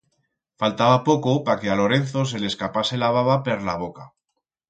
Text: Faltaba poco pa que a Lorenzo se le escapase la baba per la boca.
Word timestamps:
Faltaba 0.61 0.95
poco 1.09 1.31
pa 1.49 1.53
que 1.59 1.67
a 1.69 1.75
Lorenzo 1.81 2.19
se 2.31 2.39
le 2.41 2.47
escapase 2.53 2.99
la 3.03 3.13
baba 3.19 3.35
per 3.49 3.59
la 3.69 3.79
boca. 3.83 4.05